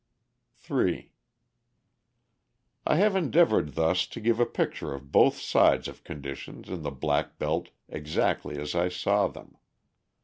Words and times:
III 0.67 1.11
I 2.87 2.95
have 2.95 3.15
endeavoured 3.15 3.75
thus 3.75 4.07
to 4.07 4.19
give 4.19 4.39
a 4.39 4.47
picture 4.47 4.95
of 4.95 5.11
both 5.11 5.39
sides 5.39 5.87
of 5.87 6.03
conditions 6.03 6.69
in 6.69 6.81
the 6.81 6.89
black 6.89 7.37
belt 7.37 7.69
exactly 7.87 8.57
as 8.59 8.73
I 8.73 8.89
saw 8.89 9.27
them. 9.27 9.57